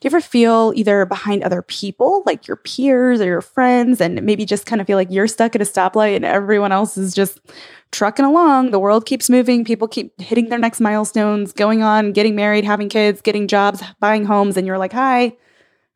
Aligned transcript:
Do 0.00 0.06
you 0.06 0.08
ever 0.08 0.22
feel 0.22 0.72
either 0.74 1.04
behind 1.04 1.42
other 1.42 1.60
people, 1.60 2.22
like 2.24 2.48
your 2.48 2.56
peers 2.56 3.20
or 3.20 3.26
your 3.26 3.42
friends, 3.42 4.00
and 4.00 4.22
maybe 4.22 4.46
just 4.46 4.64
kind 4.64 4.80
of 4.80 4.86
feel 4.86 4.96
like 4.96 5.10
you're 5.10 5.26
stuck 5.26 5.54
at 5.54 5.60
a 5.60 5.66
stoplight 5.66 6.16
and 6.16 6.24
everyone 6.24 6.72
else 6.72 6.96
is 6.96 7.12
just 7.12 7.38
trucking 7.92 8.24
along? 8.24 8.70
The 8.70 8.78
world 8.78 9.04
keeps 9.04 9.28
moving, 9.28 9.62
people 9.62 9.86
keep 9.86 10.18
hitting 10.18 10.48
their 10.48 10.58
next 10.58 10.80
milestones, 10.80 11.52
going 11.52 11.82
on, 11.82 12.12
getting 12.12 12.34
married, 12.34 12.64
having 12.64 12.88
kids, 12.88 13.20
getting 13.20 13.46
jobs, 13.46 13.82
buying 14.00 14.24
homes, 14.24 14.56
and 14.56 14.66
you're 14.66 14.78
like, 14.78 14.94
hi, 14.94 15.36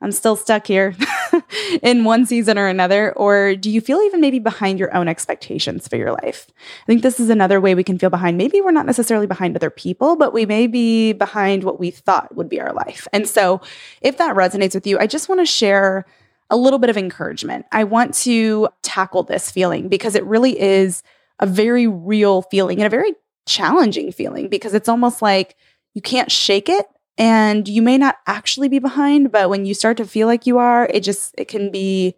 I'm 0.00 0.12
still 0.12 0.36
stuck 0.36 0.66
here 0.66 0.94
in 1.82 2.04
one 2.04 2.26
season 2.26 2.58
or 2.58 2.66
another? 2.66 3.12
Or 3.14 3.54
do 3.56 3.70
you 3.70 3.80
feel 3.80 4.00
even 4.02 4.20
maybe 4.20 4.38
behind 4.38 4.78
your 4.78 4.94
own 4.94 5.08
expectations 5.08 5.88
for 5.88 5.96
your 5.96 6.12
life? 6.12 6.46
I 6.82 6.86
think 6.86 7.02
this 7.02 7.18
is 7.18 7.30
another 7.30 7.60
way 7.60 7.74
we 7.74 7.84
can 7.84 7.98
feel 7.98 8.10
behind. 8.10 8.36
Maybe 8.36 8.60
we're 8.60 8.70
not 8.70 8.86
necessarily 8.86 9.26
behind 9.26 9.56
other 9.56 9.70
people, 9.70 10.16
but 10.16 10.34
we 10.34 10.44
may 10.44 10.66
be 10.66 11.14
behind 11.14 11.64
what 11.64 11.80
we 11.80 11.90
thought 11.90 12.34
would 12.36 12.48
be 12.48 12.60
our 12.60 12.72
life. 12.72 13.08
And 13.12 13.26
so, 13.26 13.60
if 14.02 14.18
that 14.18 14.36
resonates 14.36 14.74
with 14.74 14.86
you, 14.86 14.98
I 14.98 15.06
just 15.06 15.28
want 15.28 15.40
to 15.40 15.46
share 15.46 16.04
a 16.50 16.56
little 16.56 16.78
bit 16.78 16.90
of 16.90 16.98
encouragement. 16.98 17.64
I 17.72 17.84
want 17.84 18.14
to 18.14 18.68
tackle 18.82 19.22
this 19.22 19.50
feeling 19.50 19.88
because 19.88 20.14
it 20.14 20.24
really 20.24 20.60
is 20.60 21.02
a 21.40 21.46
very 21.46 21.86
real 21.86 22.42
feeling 22.42 22.78
and 22.78 22.86
a 22.86 22.90
very 22.90 23.14
challenging 23.46 24.12
feeling 24.12 24.48
because 24.48 24.74
it's 24.74 24.88
almost 24.88 25.22
like 25.22 25.56
you 25.94 26.02
can't 26.02 26.30
shake 26.30 26.68
it 26.68 26.86
and 27.16 27.68
you 27.68 27.80
may 27.82 27.96
not 27.96 28.16
actually 28.26 28.68
be 28.68 28.78
behind 28.78 29.30
but 29.30 29.48
when 29.48 29.64
you 29.64 29.74
start 29.74 29.96
to 29.96 30.04
feel 30.04 30.26
like 30.26 30.46
you 30.46 30.58
are 30.58 30.86
it 30.86 31.00
just 31.00 31.34
it 31.38 31.48
can 31.48 31.70
be 31.70 32.14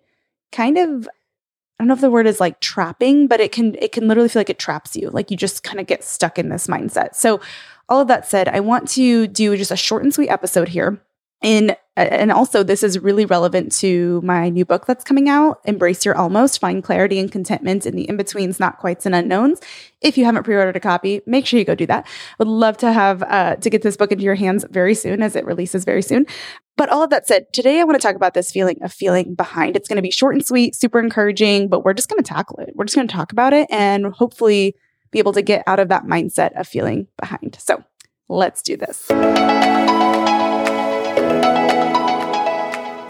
kind 0.52 0.78
of 0.78 1.08
I 1.78 1.82
don't 1.82 1.88
know 1.88 1.94
if 1.94 2.00
the 2.00 2.10
word 2.10 2.26
is 2.26 2.40
like 2.40 2.60
trapping, 2.60 3.26
but 3.26 3.38
it 3.38 3.52
can 3.52 3.74
it 3.74 3.92
can 3.92 4.08
literally 4.08 4.30
feel 4.30 4.40
like 4.40 4.48
it 4.48 4.58
traps 4.58 4.96
you. 4.96 5.10
Like 5.10 5.30
you 5.30 5.36
just 5.36 5.62
kind 5.62 5.78
of 5.78 5.86
get 5.86 6.02
stuck 6.04 6.38
in 6.38 6.48
this 6.48 6.68
mindset. 6.68 7.14
So 7.14 7.40
all 7.88 8.00
of 8.00 8.08
that 8.08 8.26
said, 8.26 8.48
I 8.48 8.60
want 8.60 8.88
to 8.90 9.26
do 9.26 9.56
just 9.56 9.70
a 9.70 9.76
short 9.76 10.02
and 10.02 10.12
sweet 10.12 10.30
episode 10.30 10.68
here 10.68 10.98
in 11.42 11.76
and 11.98 12.30
also 12.30 12.62
this 12.62 12.82
is 12.82 12.98
really 12.98 13.24
relevant 13.24 13.72
to 13.72 14.20
my 14.22 14.50
new 14.50 14.66
book 14.66 14.84
that's 14.84 15.02
coming 15.02 15.30
out 15.30 15.60
embrace 15.64 16.04
your 16.04 16.16
almost 16.16 16.60
find 16.60 16.84
clarity 16.84 17.18
and 17.18 17.32
contentment 17.32 17.86
in 17.86 17.96
the 17.96 18.06
in-betweens 18.08 18.60
not 18.60 18.78
quites 18.78 19.06
and 19.06 19.14
unknowns. 19.14 19.60
If 20.00 20.18
you 20.18 20.24
haven't 20.24 20.44
pre-ordered 20.44 20.76
a 20.76 20.80
copy 20.80 21.22
make 21.26 21.46
sure 21.46 21.58
you 21.58 21.64
go 21.64 21.74
do 21.74 21.86
that. 21.86 22.06
I 22.06 22.34
would 22.38 22.48
love 22.48 22.76
to 22.78 22.92
have 22.92 23.22
uh, 23.22 23.56
to 23.56 23.70
get 23.70 23.82
this 23.82 23.96
book 23.96 24.12
into 24.12 24.24
your 24.24 24.34
hands 24.34 24.64
very 24.70 24.94
soon 24.94 25.22
as 25.22 25.36
it 25.36 25.44
releases 25.46 25.84
very 25.84 26.02
soon. 26.02 26.26
But 26.76 26.90
all 26.90 27.02
of 27.02 27.10
that 27.10 27.26
said 27.26 27.52
today 27.52 27.80
i 27.80 27.84
want 27.84 28.00
to 28.00 28.06
talk 28.06 28.16
about 28.16 28.34
this 28.34 28.50
feeling 28.50 28.82
of 28.82 28.92
feeling 28.92 29.34
behind. 29.34 29.76
It's 29.76 29.88
going 29.88 29.96
to 29.96 30.02
be 30.02 30.10
short 30.10 30.34
and 30.34 30.44
sweet 30.44 30.74
super 30.74 31.00
encouraging 31.00 31.68
but 31.68 31.84
we're 31.84 31.94
just 31.94 32.08
going 32.08 32.22
to 32.22 32.28
tackle 32.28 32.58
it. 32.58 32.72
We're 32.74 32.84
just 32.84 32.96
going 32.96 33.08
to 33.08 33.14
talk 33.14 33.32
about 33.32 33.52
it 33.52 33.68
and 33.70 34.06
hopefully 34.06 34.74
be 35.10 35.18
able 35.18 35.32
to 35.34 35.42
get 35.42 35.62
out 35.66 35.80
of 35.80 35.88
that 35.88 36.04
mindset 36.04 36.58
of 36.58 36.66
feeling 36.66 37.08
behind. 37.18 37.56
So 37.60 37.84
let's 38.28 38.60
do 38.60 38.76
this 38.76 39.06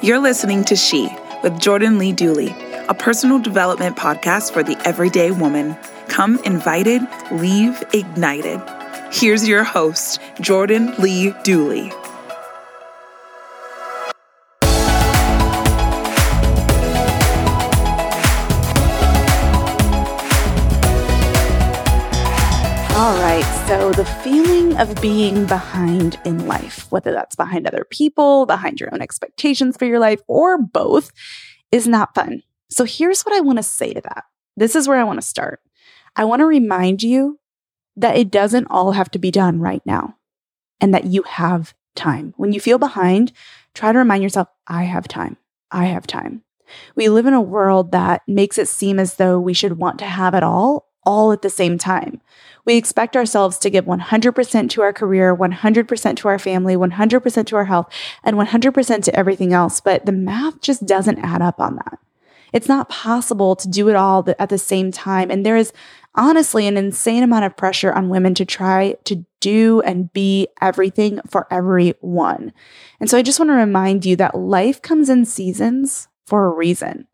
You're 0.03 0.21
listening 0.21 0.62
to 0.66 0.77
She 0.77 1.09
with 1.43 1.59
Jordan 1.59 1.99
Lee 1.99 2.12
Dooley, 2.12 2.54
a 2.88 2.94
personal 2.94 3.41
development 3.41 3.97
podcast 3.97 4.53
for 4.53 4.62
the 4.62 4.81
everyday 4.87 5.32
woman. 5.32 5.77
Come 6.09 6.38
invited, 6.44 7.03
leave 7.32 7.82
ignited. 7.93 8.60
Here's 9.10 9.49
your 9.49 9.65
host, 9.65 10.21
Jordan 10.41 10.94
Lee 10.99 11.34
Dooley. 11.43 11.93
So, 23.86 23.92
the 23.92 24.04
feeling 24.04 24.76
of 24.78 25.00
being 25.00 25.47
behind 25.47 26.19
in 26.24 26.48
life, 26.48 26.91
whether 26.91 27.12
that's 27.12 27.36
behind 27.36 27.69
other 27.69 27.86
people, 27.88 28.44
behind 28.44 28.80
your 28.80 28.92
own 28.92 29.00
expectations 29.00 29.76
for 29.76 29.84
your 29.84 30.00
life, 30.00 30.20
or 30.26 30.60
both, 30.60 31.12
is 31.70 31.86
not 31.86 32.12
fun. 32.12 32.42
So, 32.69 32.82
here's 32.82 33.22
what 33.22 33.32
I 33.32 33.38
want 33.38 33.58
to 33.58 33.62
say 33.62 33.94
to 33.94 34.00
that. 34.00 34.25
This 34.56 34.75
is 34.75 34.88
where 34.88 34.98
I 34.98 35.04
want 35.04 35.20
to 35.20 35.26
start. 35.26 35.60
I 36.16 36.25
want 36.25 36.41
to 36.41 36.46
remind 36.46 37.04
you 37.04 37.38
that 37.94 38.16
it 38.16 38.28
doesn't 38.28 38.66
all 38.70 38.91
have 38.91 39.08
to 39.12 39.20
be 39.20 39.30
done 39.30 39.60
right 39.60 39.82
now 39.86 40.16
and 40.80 40.92
that 40.92 41.04
you 41.04 41.22
have 41.22 41.72
time. 41.94 42.34
When 42.36 42.50
you 42.50 42.58
feel 42.58 42.78
behind, 42.78 43.30
try 43.72 43.92
to 43.92 43.98
remind 44.00 44.20
yourself, 44.20 44.48
I 44.66 44.82
have 44.82 45.06
time. 45.06 45.36
I 45.70 45.84
have 45.84 46.08
time. 46.08 46.42
We 46.96 47.08
live 47.08 47.26
in 47.26 47.34
a 47.34 47.41
world 47.41 47.92
that 47.92 48.22
makes 48.26 48.58
it 48.58 48.66
seem 48.66 48.98
as 48.98 49.14
though 49.14 49.38
we 49.38 49.54
should 49.54 49.78
want 49.78 50.00
to 50.00 50.06
have 50.06 50.34
it 50.34 50.42
all 50.42 50.88
all 51.06 51.33
at 51.33 51.41
the 51.41 51.49
same 51.49 51.78
time. 51.78 52.21
We 52.67 52.77
expect 52.77 53.17
ourselves 53.17 53.59
to 53.59 53.71
give 53.71 53.84
100% 53.84 54.71
to 54.71 54.83
our 54.83 54.93
career, 54.93 55.34
100% 55.34 56.17
to 56.17 56.28
our 56.28 56.39
family, 56.39 56.77
100% 56.77 57.47
to 57.47 57.56
our 57.56 57.65
health, 57.65 57.89
and 58.25 58.37
100% 58.37 59.05
to 59.05 59.17
everything 59.17 59.53
else. 59.53 59.81
But 59.81 60.05
the 60.05 60.12
math 60.12 60.61
just 60.61 60.84
doesn't 60.84 61.21
add 61.21 61.41
up 61.41 61.61
on 61.61 61.77
that. 61.77 62.00
It's 62.53 62.69
not 62.69 62.89
possible 62.89 63.55
to 63.56 63.69
do 63.69 63.89
it 63.89 63.97
all 63.97 64.27
at 64.39 64.49
the 64.49 64.59
same 64.59 64.91
time. 64.91 65.31
And 65.31 65.47
there 65.47 65.56
is 65.56 65.72
honestly 66.17 66.67
an 66.67 66.77
insane 66.77 67.23
amount 67.23 67.44
of 67.44 67.56
pressure 67.56 67.93
on 67.93 68.09
women 68.09 68.34
to 68.34 68.44
try 68.44 68.97
to 69.05 69.25
do 69.41 69.81
and 69.83 70.12
be 70.12 70.49
everything 70.61 71.21
for 71.28 71.47
everyone. 71.53 72.53
And 72.99 73.09
so 73.09 73.19
I 73.19 73.23
just 73.23 73.38
want 73.38 73.50
to 73.50 73.55
remind 73.55 74.05
you 74.05 74.17
that 74.17 74.37
life 74.37 74.83
comes 74.83 75.09
in 75.09 75.25
seasons 75.25 76.09
for 76.25 76.47
a 76.47 76.50
reason. 76.50 77.06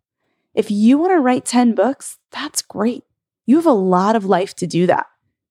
If 0.54 0.70
you 0.70 0.98
want 0.98 1.12
to 1.12 1.18
write 1.18 1.44
10 1.44 1.74
books, 1.74 2.18
that's 2.30 2.62
great. 2.62 3.04
You 3.46 3.56
have 3.56 3.66
a 3.66 3.72
lot 3.72 4.16
of 4.16 4.24
life 4.24 4.54
to 4.56 4.66
do 4.66 4.86
that. 4.86 5.06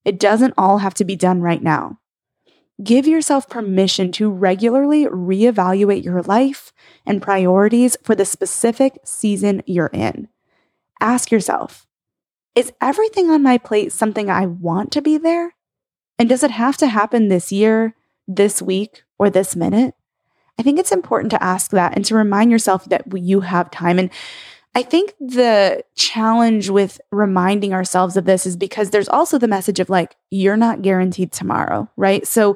It 0.06 0.20
doesn't 0.20 0.54
all 0.58 0.80
have 0.80 0.94
to 0.96 1.06
be 1.06 1.16
done 1.16 1.42
right 1.42 1.62
now. 1.62 2.00
Give 2.84 3.06
yourself 3.06 3.48
permission 3.48 4.12
to 4.14 4.30
regularly 4.30 5.06
reevaluate 5.06 6.04
your 6.04 6.24
life 6.24 6.74
and 7.06 7.22
priorities 7.22 7.96
for 8.04 8.16
the 8.16 8.26
specific 8.26 9.00
season 9.04 9.62
you're 9.68 9.92
in. 9.94 10.30
Ask 11.00 11.32
yourself 11.32 11.86
Is 12.56 12.74
everything 12.82 13.30
on 13.30 13.44
my 13.44 13.58
plate 13.58 13.92
something 13.92 14.30
I 14.30 14.48
want 14.48 14.92
to 14.94 15.02
be 15.02 15.18
there? 15.18 15.56
And 16.18 16.30
does 16.30 16.44
it 16.44 16.52
have 16.52 16.78
to 16.78 16.88
happen 16.88 17.28
this 17.28 17.52
year, 17.52 17.96
this 18.28 18.62
week, 18.62 19.04
or 19.20 19.30
this 19.30 19.56
minute? 19.56 19.96
I 20.60 20.64
think 20.64 20.80
it's 20.80 20.92
important 20.92 21.32
to 21.32 21.44
ask 21.44 21.72
that 21.72 21.96
and 21.96 22.06
to 22.06 22.16
remind 22.16 22.52
yourself 22.52 22.86
that 22.86 23.04
you 23.16 23.42
have 23.42 23.72
time. 23.72 23.98
And 23.98 24.10
I 24.74 24.84
think 24.84 25.14
the 25.20 25.84
challenge 25.96 26.70
with 26.70 27.02
reminding 27.12 27.74
ourselves 27.74 28.16
of 28.16 28.24
this 28.24 28.46
is 28.46 28.56
because 28.56 28.90
there's 28.90 29.10
also 29.10 29.38
the 29.38 29.48
message 29.48 29.80
of 29.80 29.90
like, 29.90 30.16
you're 30.30 30.58
not 30.58 30.82
guaranteed 30.82 31.34
tomorrow, 31.34 31.90
right? 31.98 32.26
So 32.26 32.56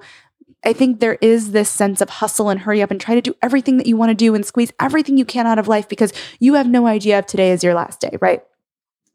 I 0.63 0.71
think 0.71 0.99
there 0.99 1.17
is 1.21 1.51
this 1.51 1.69
sense 1.69 1.99
of 2.01 2.09
hustle 2.09 2.49
and 2.49 2.61
hurry 2.61 2.81
up 2.81 2.89
and 2.89 3.01
try 3.01 3.15
to 3.15 3.21
do 3.21 3.35
everything 3.41 3.77
that 3.77 3.85
you 3.85 3.97
want 3.97 4.11
to 4.11 4.15
do 4.15 4.33
and 4.33 4.45
squeeze 4.45 4.71
everything 4.79 5.17
you 5.17 5.25
can 5.25 5.45
out 5.45 5.59
of 5.59 5.67
life 5.67 5.89
because 5.89 6.13
you 6.39 6.53
have 6.53 6.67
no 6.67 6.87
idea 6.87 7.19
if 7.19 7.25
today 7.25 7.51
is 7.51 7.63
your 7.63 7.73
last 7.73 7.99
day, 7.99 8.17
right? 8.21 8.41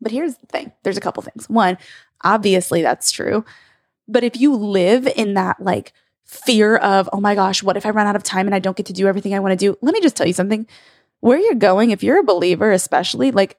But 0.00 0.12
here's 0.12 0.36
the 0.36 0.46
thing 0.46 0.72
there's 0.82 0.98
a 0.98 1.00
couple 1.00 1.22
things. 1.22 1.48
One, 1.48 1.78
obviously 2.22 2.82
that's 2.82 3.10
true. 3.10 3.44
But 4.06 4.24
if 4.24 4.38
you 4.38 4.54
live 4.54 5.06
in 5.06 5.34
that 5.34 5.60
like 5.60 5.92
fear 6.24 6.76
of, 6.76 7.08
oh 7.12 7.20
my 7.20 7.34
gosh, 7.34 7.62
what 7.62 7.76
if 7.76 7.86
I 7.86 7.90
run 7.90 8.06
out 8.06 8.16
of 8.16 8.22
time 8.22 8.46
and 8.46 8.54
I 8.54 8.58
don't 8.58 8.76
get 8.76 8.86
to 8.86 8.92
do 8.92 9.08
everything 9.08 9.34
I 9.34 9.40
want 9.40 9.52
to 9.52 9.56
do? 9.56 9.78
Let 9.80 9.94
me 9.94 10.00
just 10.00 10.16
tell 10.16 10.26
you 10.26 10.32
something 10.32 10.66
where 11.20 11.38
you're 11.38 11.54
going, 11.54 11.90
if 11.90 12.02
you're 12.02 12.20
a 12.20 12.24
believer, 12.24 12.72
especially, 12.72 13.30
like 13.30 13.58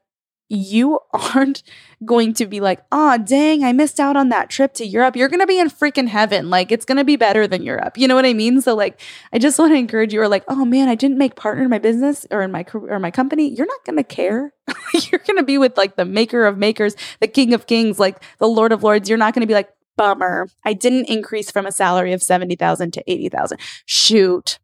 you 0.50 1.00
aren't 1.13 1.63
going 2.06 2.34
to 2.34 2.46
be 2.46 2.60
like, 2.60 2.84
oh, 2.92 3.18
dang, 3.18 3.63
I 3.63 3.72
missed 3.72 4.00
out 4.00 4.18
on 4.18 4.30
that 4.30 4.50
trip 4.50 4.74
to 4.75 4.86
Europe. 4.86 5.16
You're 5.16 5.30
going 5.30 5.40
to 5.40 5.48
be 5.48 5.60
in 5.60 5.69
freaking 5.69 6.08
heaven. 6.08 6.50
Like, 6.50 6.72
it's 6.72 6.84
going 6.84 6.98
to 6.98 7.06
be 7.06 7.16
better 7.16 7.48
than 7.48 7.63
Europe. 7.63 7.98
You 7.98 8.08
know 8.08 8.16
what 8.16 8.25
I 8.25 8.34
mean? 8.34 8.62
So, 8.62 8.75
like, 8.75 9.00
I 9.31 9.40
just 9.40 9.58
want 9.60 9.72
to 9.72 9.78
encourage 9.78 10.13
you, 10.13 10.22
or 10.22 10.28
like, 10.28 10.44
oh 10.48 10.66
man, 10.66 10.90
I 10.90 10.96
didn't 10.96 11.18
make 11.18 11.36
partner 11.36 11.63
in 11.63 11.69
my 11.69 11.80
business 11.80 12.25
or 12.31 12.42
in 12.42 12.52
my 12.52 12.63
career 12.63 12.94
or 12.94 13.00
my 13.00 13.12
company. 13.12 13.50
You're 13.50 13.68
not 13.68 13.86
going 13.86 13.98
to 13.98 14.04
care. 14.04 14.54
You're 14.94 15.22
going 15.25 15.38
to 15.38 15.44
be 15.44 15.57
with 15.57 15.78
like 15.78 15.96
the 15.96 16.06
maker 16.06 16.46
of 16.46 16.57
makers, 16.57 16.96
the 17.19 17.28
king 17.28 17.54
of 17.54 17.68
kings, 17.68 18.00
like 18.00 18.22
the 18.40 18.48
Lord 18.48 18.74
of 18.74 18.84
lords. 18.84 19.07
You're 19.07 19.18
not 19.18 19.34
going 19.34 19.42
to 19.42 19.48
be 19.48 19.54
like, 19.54 19.69
bummer. 19.96 20.48
I 20.66 20.74
didn't 20.74 21.10
increase 21.10 21.52
from 21.52 21.66
a 21.66 21.72
salary 21.72 22.14
of 22.14 22.24
70,000 22.24 22.92
to 22.94 23.12
80,000. 23.12 23.60
Shoot. 23.86 24.60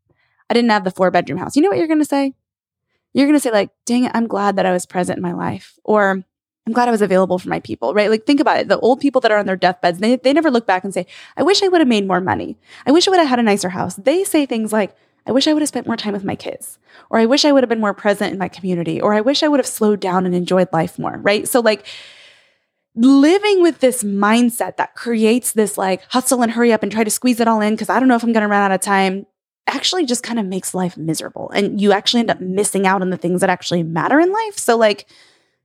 I 0.49 0.53
didn't 0.53 0.71
have 0.71 0.83
the 0.83 0.91
four 0.91 1.11
bedroom 1.11 1.39
house. 1.39 1.55
You 1.55 1.61
know 1.61 1.69
what 1.69 1.77
you're 1.77 1.87
going 1.87 1.99
to 1.99 2.05
say? 2.05 2.33
You're 3.17 3.27
going 3.27 3.35
to 3.35 3.39
say 3.39 3.51
like, 3.51 3.71
dang 3.85 4.03
it, 4.03 4.11
I'm 4.13 4.27
glad 4.27 4.55
that 4.57 4.65
I 4.65 4.71
was 4.71 4.85
present 4.85 5.17
in 5.17 5.23
my 5.23 5.33
life. 5.33 5.79
Or 5.83 6.23
I'm 6.67 6.73
glad 6.73 6.87
I 6.87 6.91
was 6.91 7.01
available 7.01 7.39
for 7.39 7.49
my 7.49 7.59
people, 7.59 7.93
right? 7.93 8.09
Like 8.09 8.25
think 8.25 8.39
about 8.39 8.59
it. 8.59 8.67
The 8.67 8.79
old 8.79 8.99
people 8.99 9.21
that 9.21 9.31
are 9.31 9.37
on 9.37 9.45
their 9.45 9.55
deathbeds, 9.55 9.99
they, 9.99 10.17
they 10.17 10.33
never 10.33 10.51
look 10.51 10.67
back 10.67 10.83
and 10.83 10.93
say, 10.93 11.07
I 11.35 11.43
wish 11.43 11.63
I 11.63 11.67
would 11.67 11.81
have 11.81 11.87
made 11.87 12.05
more 12.05 12.21
money. 12.21 12.57
I 12.85 12.91
wish 12.91 13.07
I 13.07 13.11
would 13.11 13.19
have 13.19 13.29
had 13.29 13.39
a 13.39 13.43
nicer 13.43 13.69
house. 13.69 13.95
They 13.95 14.23
say 14.23 14.45
things 14.45 14.71
like, 14.71 14.95
I 15.25 15.31
wish 15.31 15.47
I 15.47 15.53
would 15.53 15.61
have 15.61 15.69
spent 15.69 15.87
more 15.87 15.97
time 15.97 16.13
with 16.13 16.23
my 16.23 16.35
kids, 16.35 16.79
or 17.09 17.19
I 17.19 17.25
wish 17.25 17.43
I 17.43 17.51
would 17.51 17.61
have 17.61 17.69
been 17.69 17.81
more 17.81 17.93
present 17.93 18.31
in 18.31 18.39
my 18.39 18.47
community, 18.47 19.01
or 19.01 19.13
I 19.13 19.19
wish 19.19 19.43
I 19.43 19.49
would 19.49 19.59
have 19.59 19.67
slowed 19.67 19.99
down 19.99 20.25
and 20.25 20.33
enjoyed 20.33 20.69
life 20.71 20.97
more, 20.97 21.17
right? 21.17 21.45
So, 21.45 21.59
like, 21.59 21.85
living 22.95 23.61
with 23.61 23.79
this 23.79 24.03
mindset 24.03 24.77
that 24.77 24.95
creates 24.95 25.51
this 25.51 25.77
like 25.77 26.01
hustle 26.09 26.41
and 26.41 26.51
hurry 26.51 26.71
up 26.71 26.81
and 26.81 26.91
try 26.91 27.03
to 27.03 27.11
squeeze 27.11 27.39
it 27.39 27.47
all 27.47 27.61
in 27.61 27.73
because 27.73 27.89
I 27.89 27.99
don't 27.99 28.07
know 28.07 28.15
if 28.15 28.23
I'm 28.23 28.33
going 28.33 28.41
to 28.41 28.47
run 28.47 28.63
out 28.63 28.71
of 28.71 28.81
time 28.81 29.27
actually 29.67 30.05
just 30.05 30.23
kind 30.23 30.39
of 30.39 30.45
makes 30.45 30.73
life 30.73 30.97
miserable 30.97 31.49
and 31.51 31.79
you 31.79 31.91
actually 31.91 32.21
end 32.21 32.31
up 32.31 32.41
missing 32.41 32.87
out 32.87 33.01
on 33.01 33.09
the 33.09 33.17
things 33.17 33.41
that 33.41 33.49
actually 33.49 33.83
matter 33.83 34.19
in 34.19 34.31
life. 34.31 34.57
So, 34.57 34.77
like, 34.77 35.07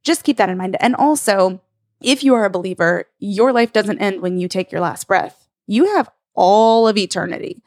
just 0.02 0.24
keep 0.24 0.36
that 0.36 0.50
in 0.50 0.58
mind. 0.58 0.76
And 0.80 0.94
also, 0.96 1.60
if 2.02 2.24
you 2.24 2.34
are 2.34 2.44
a 2.44 2.50
believer, 2.50 3.06
your 3.18 3.52
life 3.52 3.72
doesn't 3.72 4.00
end 4.00 4.20
when 4.20 4.38
you 4.38 4.48
take 4.48 4.72
your 4.72 4.80
last 4.80 5.06
breath. 5.06 5.48
You 5.66 5.94
have 5.94 6.10
all 6.34 6.88
of 6.88 6.96
eternity. 6.96 7.62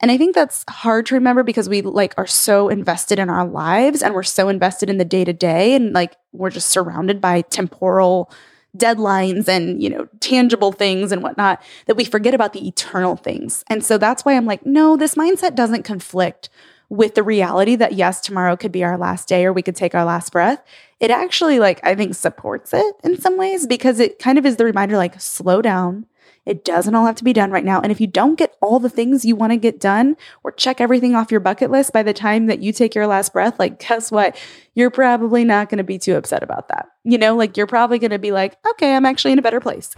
And 0.00 0.10
I 0.10 0.18
think 0.18 0.34
that's 0.34 0.64
hard 0.68 1.06
to 1.06 1.14
remember 1.14 1.44
because 1.44 1.68
we 1.68 1.80
like 1.80 2.14
are 2.16 2.26
so 2.26 2.68
invested 2.68 3.20
in 3.20 3.30
our 3.30 3.46
lives 3.46 4.02
and 4.02 4.14
we're 4.14 4.24
so 4.24 4.48
invested 4.48 4.90
in 4.90 4.98
the 4.98 5.04
day 5.04 5.24
to 5.24 5.32
day 5.32 5.74
and 5.74 5.92
like 5.92 6.16
we're 6.32 6.50
just 6.50 6.70
surrounded 6.70 7.20
by 7.20 7.42
temporal 7.42 8.30
deadlines 8.76 9.48
and, 9.48 9.82
you 9.82 9.90
know, 9.90 10.08
tangible 10.20 10.72
things 10.72 11.12
and 11.12 11.22
whatnot 11.22 11.62
that 11.86 11.96
we 11.96 12.04
forget 12.04 12.34
about 12.34 12.52
the 12.52 12.66
eternal 12.66 13.16
things. 13.16 13.64
And 13.68 13.84
so 13.84 13.98
that's 13.98 14.24
why 14.24 14.34
I'm 14.34 14.46
like, 14.46 14.64
no, 14.64 14.96
this 14.96 15.14
mindset 15.14 15.54
doesn't 15.54 15.82
conflict 15.82 16.48
with 16.88 17.14
the 17.14 17.22
reality 17.22 17.74
that 17.76 17.94
yes, 17.94 18.20
tomorrow 18.20 18.56
could 18.56 18.72
be 18.72 18.84
our 18.84 18.98
last 18.98 19.28
day 19.28 19.46
or 19.46 19.52
we 19.52 19.62
could 19.62 19.76
take 19.76 19.94
our 19.94 20.04
last 20.04 20.30
breath. 20.32 20.62
It 21.00 21.10
actually, 21.10 21.58
like, 21.58 21.80
I 21.82 21.94
think 21.94 22.14
supports 22.14 22.72
it 22.74 22.94
in 23.02 23.18
some 23.18 23.38
ways 23.38 23.66
because 23.66 23.98
it 23.98 24.18
kind 24.18 24.38
of 24.38 24.44
is 24.44 24.56
the 24.56 24.64
reminder, 24.64 24.96
like, 24.96 25.20
slow 25.20 25.62
down, 25.62 26.06
it 26.44 26.64
doesn't 26.64 26.94
all 26.94 27.06
have 27.06 27.16
to 27.16 27.24
be 27.24 27.32
done 27.32 27.50
right 27.50 27.64
now. 27.64 27.80
And 27.80 27.92
if 27.92 28.00
you 28.00 28.06
don't 28.06 28.38
get 28.38 28.56
all 28.60 28.78
the 28.78 28.88
things 28.88 29.24
you 29.24 29.36
want 29.36 29.52
to 29.52 29.56
get 29.56 29.78
done 29.78 30.16
or 30.42 30.52
check 30.52 30.80
everything 30.80 31.14
off 31.14 31.30
your 31.30 31.40
bucket 31.40 31.70
list 31.70 31.92
by 31.92 32.02
the 32.02 32.12
time 32.12 32.46
that 32.46 32.60
you 32.60 32.72
take 32.72 32.94
your 32.94 33.06
last 33.06 33.32
breath, 33.32 33.58
like, 33.58 33.78
guess 33.78 34.10
what? 34.10 34.36
You're 34.74 34.90
probably 34.90 35.44
not 35.44 35.68
going 35.68 35.78
to 35.78 35.84
be 35.84 35.98
too 35.98 36.16
upset 36.16 36.42
about 36.42 36.68
that. 36.68 36.88
You 37.04 37.18
know, 37.18 37.36
like, 37.36 37.56
you're 37.56 37.66
probably 37.66 37.98
going 37.98 38.10
to 38.10 38.18
be 38.18 38.32
like, 38.32 38.56
okay, 38.70 38.94
I'm 38.94 39.06
actually 39.06 39.32
in 39.32 39.38
a 39.38 39.42
better 39.42 39.60
place. 39.60 39.94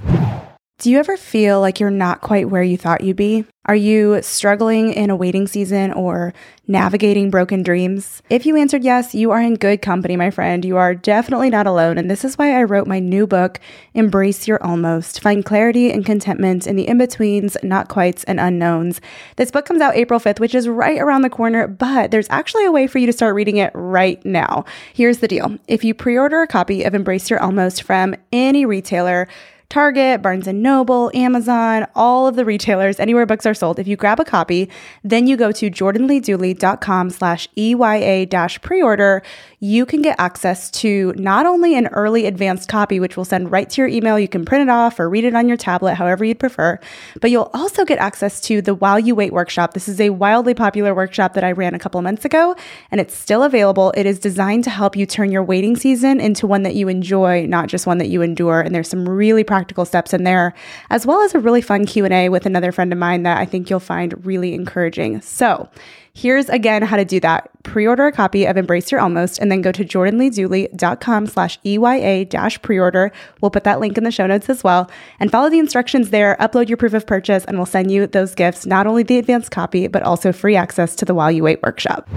Do 0.76 0.90
you 0.90 0.98
ever 0.98 1.16
feel 1.16 1.60
like 1.60 1.78
you're 1.78 1.88
not 1.88 2.20
quite 2.20 2.50
where 2.50 2.62
you 2.62 2.76
thought 2.76 3.02
you'd 3.02 3.16
be? 3.16 3.44
Are 3.66 3.76
you 3.76 4.20
struggling 4.22 4.92
in 4.92 5.08
a 5.08 5.16
waiting 5.16 5.46
season 5.46 5.92
or 5.92 6.34
navigating 6.66 7.30
broken 7.30 7.62
dreams? 7.62 8.20
If 8.28 8.44
you 8.44 8.56
answered 8.56 8.82
yes, 8.82 9.14
you 9.14 9.30
are 9.30 9.40
in 9.40 9.54
good 9.54 9.80
company, 9.80 10.16
my 10.16 10.30
friend. 10.30 10.64
You 10.64 10.76
are 10.76 10.94
definitely 10.94 11.48
not 11.48 11.68
alone. 11.68 11.96
And 11.96 12.10
this 12.10 12.24
is 12.24 12.36
why 12.36 12.58
I 12.58 12.64
wrote 12.64 12.88
my 12.88 12.98
new 12.98 13.26
book, 13.26 13.60
Embrace 13.94 14.48
Your 14.48 14.62
Almost 14.62 15.20
Find 15.20 15.44
Clarity 15.44 15.92
and 15.92 16.04
Contentment 16.04 16.66
in 16.66 16.74
the 16.74 16.88
In 16.88 16.98
Betweens, 16.98 17.56
Not 17.62 17.88
Quites, 17.88 18.24
and 18.24 18.40
Unknowns. 18.40 19.00
This 19.36 19.52
book 19.52 19.64
comes 19.64 19.80
out 19.80 19.96
April 19.96 20.18
5th, 20.18 20.40
which 20.40 20.56
is 20.56 20.68
right 20.68 20.98
around 20.98 21.22
the 21.22 21.30
corner, 21.30 21.68
but 21.68 22.10
there's 22.10 22.28
actually 22.30 22.66
a 22.66 22.72
way 22.72 22.88
for 22.88 22.98
you 22.98 23.06
to 23.06 23.12
start 23.12 23.36
reading 23.36 23.58
it 23.58 23.70
right 23.74 24.22
now. 24.26 24.64
Here's 24.92 25.18
the 25.18 25.28
deal 25.28 25.56
if 25.68 25.84
you 25.84 25.94
pre 25.94 26.18
order 26.18 26.42
a 26.42 26.48
copy 26.48 26.82
of 26.82 26.94
Embrace 26.94 27.30
Your 27.30 27.40
Almost 27.40 27.84
from 27.84 28.16
any 28.32 28.66
retailer, 28.66 29.28
Target, 29.68 30.22
Barnes 30.22 30.46
and 30.46 30.62
Noble, 30.62 31.10
Amazon, 31.14 31.86
all 31.94 32.26
of 32.26 32.36
the 32.36 32.44
retailers, 32.44 33.00
anywhere 33.00 33.26
books 33.26 33.46
are 33.46 33.54
sold. 33.54 33.78
If 33.78 33.88
you 33.88 33.96
grab 33.96 34.20
a 34.20 34.24
copy, 34.24 34.70
then 35.02 35.26
you 35.26 35.36
go 35.36 35.50
to 35.52 35.70
jordanleedooley.com 35.70 37.10
slash 37.10 37.48
EYA 37.56 38.28
dash 38.28 38.60
pre-order, 38.62 39.22
you 39.64 39.86
can 39.86 40.02
get 40.02 40.16
access 40.20 40.70
to 40.70 41.14
not 41.16 41.46
only 41.46 41.74
an 41.74 41.86
early 41.86 42.26
advanced 42.26 42.68
copy, 42.68 43.00
which 43.00 43.16
will 43.16 43.24
send 43.24 43.50
right 43.50 43.70
to 43.70 43.80
your 43.80 43.88
email. 43.88 44.18
You 44.18 44.28
can 44.28 44.44
print 44.44 44.60
it 44.60 44.68
off 44.68 45.00
or 45.00 45.08
read 45.08 45.24
it 45.24 45.34
on 45.34 45.48
your 45.48 45.56
tablet, 45.56 45.94
however 45.94 46.22
you'd 46.22 46.38
prefer, 46.38 46.78
but 47.22 47.30
you'll 47.30 47.50
also 47.54 47.86
get 47.86 47.98
access 47.98 48.42
to 48.42 48.60
the 48.60 48.74
While 48.74 49.00
You 49.00 49.14
Wait 49.14 49.32
workshop. 49.32 49.72
This 49.72 49.88
is 49.88 50.02
a 50.02 50.10
wildly 50.10 50.52
popular 50.52 50.94
workshop 50.94 51.32
that 51.32 51.44
I 51.44 51.52
ran 51.52 51.74
a 51.74 51.78
couple 51.78 52.02
months 52.02 52.26
ago, 52.26 52.54
and 52.90 53.00
it's 53.00 53.16
still 53.16 53.42
available. 53.42 53.90
It 53.96 54.04
is 54.04 54.18
designed 54.18 54.64
to 54.64 54.70
help 54.70 54.96
you 54.96 55.06
turn 55.06 55.32
your 55.32 55.42
waiting 55.42 55.76
season 55.76 56.20
into 56.20 56.46
one 56.46 56.62
that 56.64 56.74
you 56.74 56.88
enjoy, 56.88 57.46
not 57.46 57.68
just 57.68 57.86
one 57.86 57.96
that 57.96 58.08
you 58.08 58.20
endure. 58.20 58.60
And 58.60 58.74
there's 58.74 58.90
some 58.90 59.08
really 59.08 59.44
practical 59.54 59.84
steps 59.84 60.12
in 60.12 60.24
there, 60.24 60.52
as 60.90 61.06
well 61.06 61.22
as 61.22 61.32
a 61.32 61.38
really 61.38 61.62
fun 61.62 61.86
Q&A 61.86 62.28
with 62.28 62.44
another 62.44 62.72
friend 62.72 62.92
of 62.92 62.98
mine 62.98 63.22
that 63.22 63.38
I 63.38 63.44
think 63.44 63.70
you'll 63.70 63.78
find 63.78 64.26
really 64.26 64.52
encouraging. 64.52 65.20
So, 65.20 65.68
Here's 66.16 66.48
again 66.48 66.82
how 66.82 66.96
to 66.96 67.04
do 67.04 67.18
that. 67.20 67.50
Pre-order 67.64 68.06
a 68.06 68.12
copy 68.12 68.44
of 68.44 68.56
Embrace 68.56 68.92
Your 68.92 69.00
Almost 69.00 69.40
and 69.40 69.50
then 69.50 69.62
go 69.62 69.72
to 69.72 69.84
jordanleedooley.com 69.84 71.26
slash 71.26 71.58
EYA 71.64 72.28
dash 72.28 72.62
pre-order. 72.62 73.10
We'll 73.40 73.50
put 73.50 73.64
that 73.64 73.80
link 73.80 73.98
in 73.98 74.04
the 74.04 74.12
show 74.12 74.28
notes 74.28 74.48
as 74.48 74.62
well. 74.62 74.88
And 75.18 75.32
follow 75.32 75.50
the 75.50 75.58
instructions 75.58 76.10
there, 76.10 76.36
upload 76.38 76.68
your 76.68 76.76
proof 76.76 76.94
of 76.94 77.04
purchase, 77.04 77.44
and 77.46 77.56
we'll 77.56 77.66
send 77.66 77.90
you 77.90 78.06
those 78.06 78.36
gifts, 78.36 78.64
not 78.64 78.86
only 78.86 79.02
the 79.02 79.18
advanced 79.18 79.50
copy, 79.50 79.88
but 79.88 80.04
also 80.04 80.30
free 80.30 80.54
access 80.54 80.94
to 80.94 81.04
the 81.04 81.14
While 81.14 81.32
You 81.32 81.42
Wait 81.42 81.60
workshop. 81.64 82.08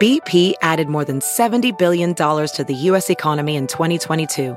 BP 0.00 0.54
added 0.62 0.88
more 0.88 1.04
than 1.04 1.20
$70 1.20 1.76
billion 1.76 2.14
to 2.14 2.64
the 2.66 2.74
U.S. 2.74 3.10
economy 3.10 3.56
in 3.56 3.66
2022 3.66 4.56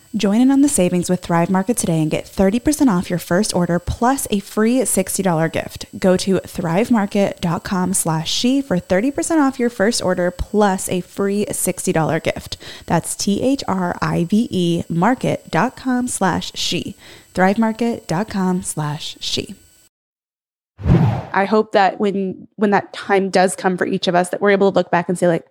Join 0.13 0.41
in 0.41 0.51
on 0.51 0.61
the 0.61 0.67
savings 0.67 1.09
with 1.09 1.21
Thrive 1.21 1.49
Market 1.49 1.77
today 1.77 2.01
and 2.01 2.11
get 2.11 2.25
30% 2.25 2.89
off 2.89 3.09
your 3.09 3.19
first 3.19 3.55
order 3.55 3.79
plus 3.79 4.27
a 4.29 4.39
free 4.39 4.79
$60 4.79 5.51
gift. 5.51 5.85
Go 5.97 6.17
to 6.17 6.35
thrivemarket.com 6.35 7.93
slash 7.93 8.29
she 8.29 8.61
for 8.61 8.77
30% 8.77 9.41
off 9.41 9.57
your 9.57 9.69
first 9.69 10.01
order 10.01 10.29
plus 10.29 10.89
a 10.89 10.99
free 10.99 11.45
$60 11.45 12.23
gift. 12.23 12.57
That's 12.87 13.15
T-H-R-I-V-E 13.15 14.83
market.com 14.89 16.07
slash 16.09 16.51
she. 16.55 16.95
thrivemarket.com 17.33 18.63
slash 18.63 19.17
she. 19.21 19.55
I 21.33 21.45
hope 21.45 21.71
that 21.71 21.99
when 21.99 22.47
when 22.55 22.71
that 22.71 22.91
time 22.91 23.29
does 23.29 23.55
come 23.55 23.77
for 23.77 23.85
each 23.85 24.07
of 24.09 24.15
us 24.15 24.29
that 24.29 24.41
we're 24.41 24.49
able 24.49 24.71
to 24.71 24.75
look 24.75 24.91
back 24.91 25.07
and 25.07 25.17
say 25.17 25.27
like 25.27 25.47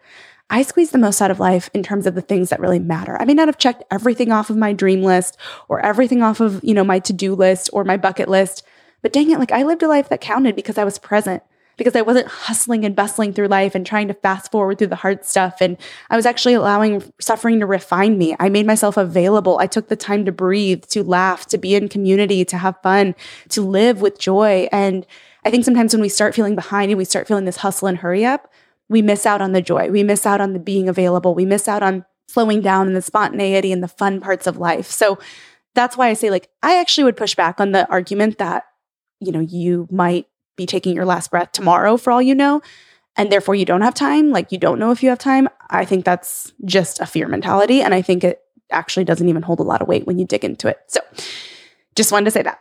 I 0.50 0.62
squeeze 0.62 0.90
the 0.90 0.98
most 0.98 1.22
out 1.22 1.30
of 1.30 1.38
life 1.38 1.70
in 1.72 1.82
terms 1.82 2.06
of 2.06 2.16
the 2.16 2.20
things 2.20 2.50
that 2.50 2.58
really 2.58 2.80
matter. 2.80 3.16
I 3.20 3.24
may 3.24 3.34
not 3.34 3.48
have 3.48 3.56
checked 3.56 3.84
everything 3.90 4.32
off 4.32 4.50
of 4.50 4.56
my 4.56 4.72
dream 4.72 5.02
list 5.02 5.36
or 5.68 5.80
everything 5.80 6.22
off 6.22 6.40
of, 6.40 6.60
you 6.64 6.74
know, 6.74 6.84
my 6.84 6.98
to-do 6.98 7.34
list 7.36 7.70
or 7.72 7.84
my 7.84 7.96
bucket 7.96 8.28
list, 8.28 8.64
but 9.00 9.12
dang 9.12 9.30
it, 9.30 9.38
like 9.38 9.52
I 9.52 9.62
lived 9.62 9.82
a 9.82 9.88
life 9.88 10.08
that 10.08 10.20
counted 10.20 10.56
because 10.56 10.76
I 10.76 10.84
was 10.84 10.98
present, 10.98 11.44
because 11.76 11.94
I 11.94 12.02
wasn't 12.02 12.26
hustling 12.26 12.84
and 12.84 12.96
bustling 12.96 13.32
through 13.32 13.46
life 13.46 13.76
and 13.76 13.86
trying 13.86 14.08
to 14.08 14.14
fast 14.14 14.50
forward 14.50 14.78
through 14.78 14.88
the 14.88 14.96
hard 14.96 15.24
stuff 15.24 15.58
and 15.60 15.76
I 16.10 16.16
was 16.16 16.26
actually 16.26 16.54
allowing 16.54 17.10
suffering 17.20 17.60
to 17.60 17.66
refine 17.66 18.18
me. 18.18 18.34
I 18.40 18.48
made 18.48 18.66
myself 18.66 18.96
available. 18.96 19.58
I 19.58 19.68
took 19.68 19.88
the 19.88 19.96
time 19.96 20.24
to 20.24 20.32
breathe, 20.32 20.84
to 20.86 21.04
laugh, 21.04 21.46
to 21.46 21.58
be 21.58 21.76
in 21.76 21.88
community, 21.88 22.44
to 22.46 22.58
have 22.58 22.82
fun, 22.82 23.14
to 23.50 23.62
live 23.62 24.00
with 24.00 24.18
joy 24.18 24.68
and 24.72 25.06
I 25.42 25.50
think 25.50 25.64
sometimes 25.64 25.94
when 25.94 26.02
we 26.02 26.10
start 26.10 26.34
feeling 26.34 26.54
behind 26.54 26.90
and 26.90 26.98
we 26.98 27.06
start 27.06 27.26
feeling 27.26 27.46
this 27.46 27.56
hustle 27.56 27.88
and 27.88 27.96
hurry 27.96 28.26
up, 28.26 28.52
we 28.90 29.00
miss 29.00 29.24
out 29.24 29.40
on 29.40 29.52
the 29.52 29.62
joy. 29.62 29.88
We 29.88 30.02
miss 30.02 30.26
out 30.26 30.40
on 30.40 30.52
the 30.52 30.58
being 30.58 30.88
available. 30.88 31.34
We 31.34 31.46
miss 31.46 31.68
out 31.68 31.82
on 31.82 32.04
slowing 32.28 32.60
down 32.60 32.88
and 32.88 32.96
the 32.96 33.00
spontaneity 33.00 33.72
and 33.72 33.82
the 33.82 33.88
fun 33.88 34.20
parts 34.20 34.46
of 34.46 34.58
life. 34.58 34.90
So 34.90 35.18
that's 35.74 35.96
why 35.96 36.08
I 36.08 36.14
say, 36.14 36.28
like, 36.28 36.50
I 36.62 36.78
actually 36.80 37.04
would 37.04 37.16
push 37.16 37.36
back 37.36 37.60
on 37.60 37.70
the 37.70 37.88
argument 37.88 38.38
that, 38.38 38.64
you 39.20 39.30
know, 39.30 39.40
you 39.40 39.86
might 39.90 40.26
be 40.56 40.66
taking 40.66 40.94
your 40.94 41.04
last 41.04 41.30
breath 41.30 41.52
tomorrow 41.52 41.96
for 41.96 42.10
all 42.10 42.20
you 42.20 42.34
know, 42.34 42.60
and 43.16 43.30
therefore 43.30 43.54
you 43.54 43.64
don't 43.64 43.82
have 43.82 43.94
time. 43.94 44.30
Like, 44.30 44.50
you 44.50 44.58
don't 44.58 44.80
know 44.80 44.90
if 44.90 45.02
you 45.02 45.08
have 45.08 45.18
time. 45.18 45.48
I 45.70 45.84
think 45.84 46.04
that's 46.04 46.52
just 46.64 47.00
a 47.00 47.06
fear 47.06 47.28
mentality. 47.28 47.80
And 47.82 47.94
I 47.94 48.02
think 48.02 48.24
it 48.24 48.40
actually 48.72 49.04
doesn't 49.04 49.28
even 49.28 49.42
hold 49.42 49.60
a 49.60 49.64
lot 49.64 49.82
of 49.82 49.88
weight 49.88 50.06
when 50.06 50.18
you 50.18 50.26
dig 50.26 50.44
into 50.44 50.66
it. 50.66 50.78
So 50.88 51.00
just 51.94 52.10
wanted 52.10 52.24
to 52.24 52.30
say 52.32 52.42
that 52.42 52.60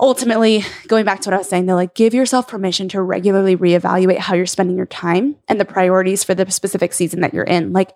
ultimately, 0.00 0.64
going 0.88 1.04
back 1.04 1.20
to 1.20 1.30
what 1.30 1.34
I 1.34 1.38
was 1.38 1.48
saying, 1.48 1.66
they're 1.66 1.74
like, 1.76 1.94
give 1.94 2.14
yourself 2.14 2.48
permission 2.48 2.88
to 2.90 3.02
regularly 3.02 3.56
reevaluate 3.56 4.18
how 4.18 4.34
you're 4.34 4.46
spending 4.46 4.76
your 4.76 4.86
time 4.86 5.36
and 5.48 5.60
the 5.60 5.64
priorities 5.64 6.24
for 6.24 6.34
the 6.34 6.50
specific 6.50 6.92
season 6.92 7.20
that 7.20 7.34
you're 7.34 7.44
in. 7.44 7.72
Like, 7.72 7.92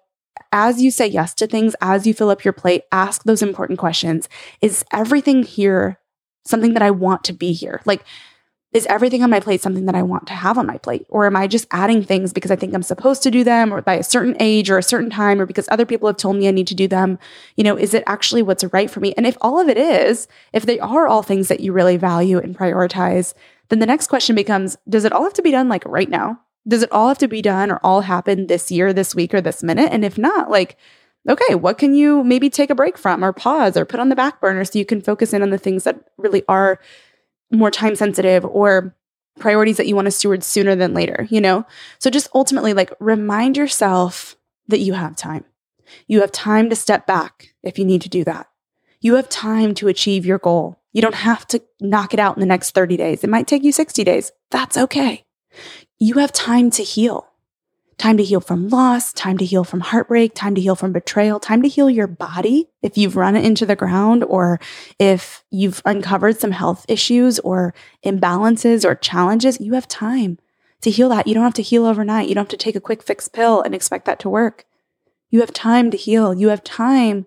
as 0.53 0.81
you 0.81 0.91
say 0.91 1.07
yes 1.07 1.35
to 1.35 1.47
things, 1.47 1.75
as 1.81 2.07
you 2.07 2.15
fill 2.15 2.31
up 2.31 2.45
your 2.45 2.53
plate, 2.53 2.85
ask 2.93 3.25
those 3.25 3.43
important 3.43 3.79
questions. 3.79 4.29
Is 4.61 4.85
everything 4.93 5.43
here 5.43 5.99
something 6.47 6.75
that 6.75 6.83
I 6.83 6.91
want 6.91 7.25
to 7.25 7.33
be 7.33 7.53
here? 7.53 7.83
Like, 7.85 8.05
is 8.73 8.87
everything 8.87 9.23
on 9.23 9.31
my 9.31 9.41
plate 9.41 9.63
something 9.63 9.87
that 9.87 9.95
I 9.95 10.03
want 10.03 10.27
to 10.27 10.35
have 10.35 10.59
on 10.59 10.67
my 10.67 10.77
plate? 10.77 11.07
Or 11.09 11.27
am 11.27 11.37
I 11.37 11.47
just 11.47 11.67
adding 11.71 12.03
things 12.03 12.35
because 12.35 12.51
I 12.51 12.57
think 12.57 12.75
I'm 12.75 12.83
supposed 12.83 13.23
to 13.23 13.31
do 13.31 13.43
them 13.43 13.73
or 13.73 13.81
by 13.81 13.95
a 13.95 14.03
certain 14.03 14.37
age 14.41 14.69
or 14.69 14.77
a 14.77 14.83
certain 14.83 15.09
time 15.09 15.41
or 15.41 15.47
because 15.47 15.69
other 15.71 15.87
people 15.87 16.07
have 16.07 16.19
told 16.19 16.37
me 16.37 16.49
I 16.49 16.51
need 16.51 16.67
to 16.67 16.75
do 16.75 16.87
them? 16.87 17.19
You 17.57 17.65
know, 17.65 17.79
is 17.79 17.95
it 17.95 18.05
actually 18.07 18.43
what's 18.43 18.65
right 18.65 18.91
for 18.91 19.01
me? 19.01 19.15
And 19.17 19.27
if 19.27 19.39
all 19.41 19.59
of 19.59 19.69
it 19.69 19.79
is, 19.79 20.29
if 20.53 20.67
they 20.67 20.79
are 20.81 21.07
all 21.09 21.23
things 21.23 21.49
that 21.49 21.61
you 21.61 21.73
really 21.73 21.97
value 21.97 22.39
and 22.39 22.57
prioritize, 22.57 23.33
then 23.71 23.79
the 23.79 23.87
next 23.87 24.09
question 24.09 24.37
becomes 24.37 24.77
Does 24.89 25.05
it 25.05 25.13
all 25.13 25.25
have 25.25 25.35
to 25.35 25.43
be 25.43 25.51
done 25.51 25.69
like 25.69 25.85
right 25.87 26.09
now? 26.09 26.41
Does 26.67 26.83
it 26.83 26.93
all 26.93 27.09
have 27.09 27.19
to 27.19 27.29
be 27.29 27.41
done 27.41 27.71
or 27.71 27.81
all 27.83 28.03
happen 28.03 28.49
this 28.49 28.71
year, 28.71 28.93
this 28.93 29.15
week, 29.15 29.33
or 29.33 29.41
this 29.41 29.63
minute? 29.63 29.91
And 29.91 30.05
if 30.05 30.19
not, 30.19 30.51
like, 30.51 30.77
okay, 31.27 31.55
what 31.55 31.79
can 31.79 31.95
you 31.95 32.23
maybe 32.23 32.51
take 32.51 32.69
a 32.69 32.75
break 32.75 32.99
from 32.99 33.25
or 33.25 33.33
pause 33.33 33.77
or 33.79 33.87
put 33.87 34.01
on 34.01 34.11
the 34.11 34.17
back 34.17 34.41
burner 34.41 34.65
so 34.65 34.79
you 34.79 34.85
can 34.85 35.01
focus 35.01 35.33
in 35.33 35.41
on 35.41 35.49
the 35.49 35.59
things 35.59 35.85
that 35.85 35.99
really 36.19 36.43
are 36.49 36.79
more 37.51 37.71
time 37.71 37.97
sensitive 37.97 38.45
or 38.45 38.95
priorities 39.39 39.77
that 39.77 39.87
you 39.87 39.95
want 39.95 40.07
to 40.07 40.11
steward 40.11 40.43
sooner 40.45 40.75
than 40.75 40.95
later, 40.95 41.27
you 41.31 41.41
know? 41.41 41.65
So 41.99 42.11
just 42.11 42.29
ultimately, 42.35 42.75
like, 42.75 42.93
remind 43.01 43.57
yourself 43.57 44.37
that 44.67 44.81
you 44.81 44.95
have 44.95 45.17
time. 45.17 45.45
You 46.07 46.21
have 46.21 46.33
time 46.33 46.69
to 46.71 46.77
step 46.77 47.07
back 47.07 47.55
if 47.63 47.79
you 47.79 47.85
need 47.85 48.03
to 48.03 48.09
do 48.09 48.25
that. 48.25 48.49
You 49.01 49.15
have 49.15 49.29
time 49.29 49.75
to 49.75 49.89
achieve 49.89 50.27
your 50.27 50.39
goal. 50.39 50.81
You 50.93 51.03
don't 51.03 51.15
have 51.15 51.47
to 51.49 51.63
knock 51.81 52.13
it 52.13 52.21
out 52.21 52.37
in 52.37 52.41
the 52.41 52.47
next 52.47 52.73
30 52.73 52.97
days. 52.97 53.23
It 53.23 53.31
might 53.31 53.47
take 53.47 53.63
you 53.63 53.73
60 53.73 54.03
days. 54.05 54.33
That's 54.51 54.77
okay. 54.77 55.25
You 55.99 56.15
have 56.15 56.33
time 56.33 56.71
to 56.73 56.83
heal 56.83 57.28
time 57.99 58.17
to 58.17 58.23
heal 58.23 58.41
from 58.41 58.69
loss, 58.69 59.13
time 59.13 59.37
to 59.39 59.45
heal 59.45 59.65
from 59.65 59.81
heartbreak, 59.81 60.33
time 60.35 60.55
to 60.55 60.61
heal 60.61 60.77
from 60.77 60.93
betrayal, 60.93 61.41
time 61.41 61.63
to 61.63 61.69
heal 61.69 61.91
your 61.91 62.07
body 62.07 62.69
if 62.81 62.97
you've 62.97 63.17
run 63.17 63.37
it 63.37 63.45
into 63.45 63.67
the 63.67 63.75
ground 63.77 64.23
or 64.25 64.61
if 65.01 65.45
you've 65.51 65.83
uncovered 65.85 66.39
some 66.39 66.53
health 66.53 66.87
issues 66.89 67.41
or 67.41 67.75
imbalances 68.07 68.85
or 68.85 68.95
challenges. 68.95 69.61
You 69.61 69.75
have 69.75 69.89
time 69.89 70.39
to 70.81 70.91
heal 70.91 71.09
that. 71.09 71.27
You 71.27 71.35
don't 71.35 71.43
have 71.43 71.55
to 71.55 71.63
heal 71.63 71.85
overnight. 71.85 72.29
You 72.29 72.37
don't 72.37 72.45
have 72.45 72.59
to 72.59 72.65
take 72.65 72.77
a 72.77 72.81
quick 72.81 73.03
fix 73.03 73.27
pill 73.27 73.61
and 73.63 73.75
expect 73.75 74.05
that 74.05 74.21
to 74.21 74.29
work. 74.29 74.65
You 75.31 75.41
have 75.41 75.53
time 75.53 75.91
to 75.91 75.97
heal. 75.97 76.33
You 76.33 76.49
have 76.49 76.63
time 76.63 77.27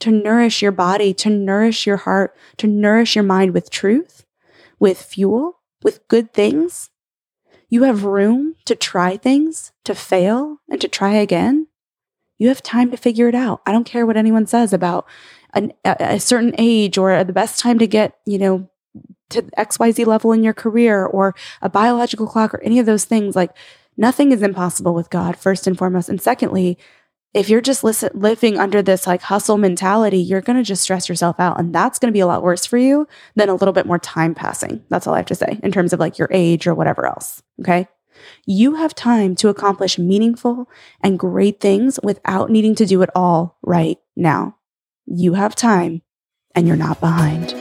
to 0.00 0.10
nourish 0.10 0.60
your 0.60 0.72
body, 0.72 1.14
to 1.14 1.30
nourish 1.30 1.86
your 1.86 1.98
heart, 1.98 2.36
to 2.58 2.66
nourish 2.66 3.16
your 3.16 3.24
mind 3.24 3.54
with 3.54 3.70
truth, 3.70 4.26
with 4.78 5.00
fuel, 5.00 5.60
with 5.82 6.06
good 6.08 6.32
things 6.34 6.90
you 7.70 7.84
have 7.84 8.04
room 8.04 8.56
to 8.66 8.74
try 8.74 9.16
things, 9.16 9.72
to 9.84 9.94
fail, 9.94 10.58
and 10.68 10.80
to 10.80 10.88
try 10.88 11.12
again. 11.12 11.68
You 12.38 12.48
have 12.48 12.62
time 12.62 12.90
to 12.90 12.96
figure 12.96 13.28
it 13.28 13.34
out. 13.34 13.62
I 13.64 13.72
don't 13.72 13.84
care 13.84 14.04
what 14.04 14.16
anyone 14.16 14.46
says 14.46 14.72
about 14.72 15.06
an, 15.54 15.72
a, 15.84 15.96
a 16.00 16.20
certain 16.20 16.54
age 16.58 16.98
or 16.98 17.22
the 17.22 17.32
best 17.32 17.60
time 17.60 17.78
to 17.78 17.86
get, 17.86 18.18
you 18.26 18.38
know, 18.38 18.68
to 19.30 19.42
XYZ 19.42 20.04
level 20.06 20.32
in 20.32 20.42
your 20.42 20.52
career 20.52 21.04
or 21.06 21.34
a 21.62 21.68
biological 21.68 22.26
clock 22.26 22.52
or 22.52 22.60
any 22.62 22.80
of 22.80 22.86
those 22.86 23.04
things. 23.04 23.36
Like 23.36 23.56
nothing 23.96 24.32
is 24.32 24.42
impossible 24.42 24.94
with 24.94 25.10
God, 25.10 25.36
first 25.36 25.66
and 25.66 25.78
foremost. 25.78 26.08
And 26.08 26.20
secondly, 26.20 26.76
if 27.32 27.48
you're 27.48 27.60
just 27.60 27.84
listen, 27.84 28.10
living 28.12 28.58
under 28.58 28.82
this 28.82 29.06
like 29.06 29.22
hustle 29.22 29.56
mentality, 29.56 30.18
you're 30.18 30.40
going 30.40 30.56
to 30.56 30.64
just 30.64 30.82
stress 30.82 31.08
yourself 31.08 31.38
out. 31.38 31.60
And 31.60 31.72
that's 31.72 31.98
going 31.98 32.10
to 32.10 32.16
be 32.16 32.20
a 32.20 32.26
lot 32.26 32.42
worse 32.42 32.66
for 32.66 32.76
you 32.76 33.06
than 33.36 33.48
a 33.48 33.54
little 33.54 33.72
bit 33.72 33.86
more 33.86 34.00
time 34.00 34.34
passing. 34.34 34.82
That's 34.88 35.06
all 35.06 35.14
I 35.14 35.18
have 35.18 35.26
to 35.26 35.34
say 35.36 35.60
in 35.62 35.70
terms 35.70 35.92
of 35.92 36.00
like 36.00 36.18
your 36.18 36.28
age 36.32 36.66
or 36.66 36.74
whatever 36.74 37.06
else. 37.06 37.42
Okay. 37.60 37.88
You 38.46 38.74
have 38.74 38.94
time 38.94 39.34
to 39.36 39.48
accomplish 39.48 39.98
meaningful 39.98 40.68
and 41.02 41.18
great 41.18 41.60
things 41.60 41.98
without 42.02 42.50
needing 42.50 42.74
to 42.76 42.86
do 42.86 43.02
it 43.02 43.10
all 43.14 43.58
right 43.62 43.98
now. 44.16 44.56
You 45.06 45.34
have 45.34 45.54
time 45.54 46.02
and 46.54 46.66
you're 46.66 46.76
not 46.76 47.00
behind. 47.00 47.54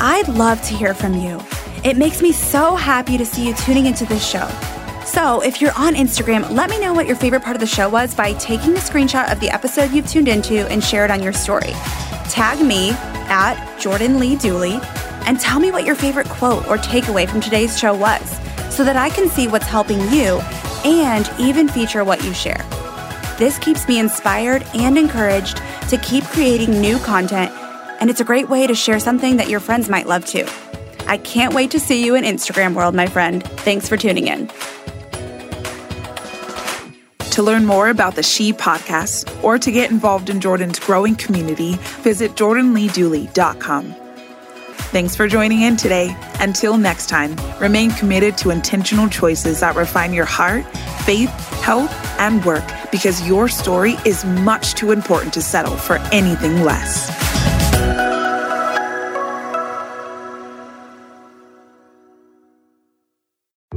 I'd 0.00 0.28
love 0.28 0.62
to 0.62 0.74
hear 0.74 0.94
from 0.94 1.14
you. 1.14 1.40
It 1.84 1.96
makes 1.96 2.22
me 2.22 2.32
so 2.32 2.76
happy 2.76 3.18
to 3.18 3.26
see 3.26 3.48
you 3.48 3.54
tuning 3.54 3.86
into 3.86 4.04
this 4.04 4.26
show. 4.26 4.48
So, 5.04 5.40
if 5.40 5.60
you're 5.60 5.72
on 5.76 5.94
Instagram, 5.94 6.50
let 6.50 6.68
me 6.68 6.78
know 6.78 6.92
what 6.92 7.06
your 7.06 7.16
favorite 7.16 7.42
part 7.42 7.56
of 7.56 7.60
the 7.60 7.66
show 7.66 7.88
was 7.88 8.14
by 8.14 8.34
taking 8.34 8.74
a 8.74 8.80
screenshot 8.80 9.32
of 9.32 9.40
the 9.40 9.48
episode 9.48 9.90
you've 9.90 10.06
tuned 10.06 10.28
into 10.28 10.70
and 10.70 10.84
share 10.84 11.04
it 11.04 11.10
on 11.10 11.22
your 11.22 11.32
story. 11.32 11.72
Tag 12.28 12.60
me 12.64 12.90
at 13.28 13.78
Jordan 13.78 14.18
Lee 14.18 14.36
Dooley 14.36 14.78
and 15.26 15.38
tell 15.38 15.60
me 15.60 15.70
what 15.70 15.84
your 15.84 15.94
favorite 15.94 16.28
quote 16.28 16.66
or 16.68 16.78
takeaway 16.78 17.28
from 17.28 17.40
today's 17.40 17.78
show 17.78 17.94
was 17.94 18.38
so 18.74 18.84
that 18.84 18.96
I 18.96 19.10
can 19.10 19.28
see 19.28 19.48
what's 19.48 19.66
helping 19.66 20.00
you 20.12 20.40
and 20.84 21.30
even 21.38 21.68
feature 21.68 22.04
what 22.04 22.24
you 22.24 22.32
share. 22.32 22.64
This 23.38 23.58
keeps 23.58 23.86
me 23.86 23.98
inspired 23.98 24.64
and 24.74 24.96
encouraged 24.98 25.62
to 25.90 25.98
keep 25.98 26.24
creating 26.24 26.80
new 26.80 26.98
content, 26.98 27.52
and 28.00 28.10
it's 28.10 28.20
a 28.20 28.24
great 28.24 28.48
way 28.48 28.66
to 28.66 28.74
share 28.74 29.00
something 29.00 29.36
that 29.36 29.48
your 29.48 29.60
friends 29.60 29.88
might 29.88 30.06
love 30.06 30.24
too. 30.24 30.46
I 31.06 31.18
can't 31.18 31.54
wait 31.54 31.70
to 31.70 31.80
see 31.80 32.04
you 32.04 32.14
in 32.14 32.24
Instagram 32.24 32.74
world, 32.74 32.94
my 32.94 33.06
friend. 33.06 33.42
Thanks 33.60 33.88
for 33.88 33.96
tuning 33.96 34.26
in. 34.26 34.50
To 37.38 37.44
learn 37.44 37.66
more 37.66 37.88
about 37.88 38.16
the 38.16 38.24
She 38.24 38.52
podcast 38.52 39.44
or 39.44 39.60
to 39.60 39.70
get 39.70 39.92
involved 39.92 40.28
in 40.28 40.40
Jordan's 40.40 40.80
growing 40.80 41.14
community, 41.14 41.74
visit 42.02 42.32
jordanleedooley.com. 42.32 43.94
Thanks 44.90 45.14
for 45.14 45.28
joining 45.28 45.60
in 45.60 45.76
today. 45.76 46.16
Until 46.40 46.76
next 46.78 47.08
time, 47.08 47.36
remain 47.60 47.92
committed 47.92 48.36
to 48.38 48.50
intentional 48.50 49.08
choices 49.08 49.60
that 49.60 49.76
refine 49.76 50.12
your 50.12 50.24
heart, 50.24 50.66
faith, 51.06 51.30
health, 51.62 51.92
and 52.18 52.44
work 52.44 52.64
because 52.90 53.24
your 53.24 53.46
story 53.46 53.94
is 54.04 54.24
much 54.24 54.74
too 54.74 54.90
important 54.90 55.32
to 55.34 55.40
settle 55.40 55.76
for 55.76 55.98
anything 56.10 56.64
less. 56.64 57.08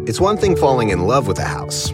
It's 0.08 0.20
one 0.20 0.38
thing 0.38 0.56
falling 0.56 0.89
in 0.89 1.06
love 1.06 1.27
with 1.27 1.38
a 1.38 1.46
house, 1.46 1.94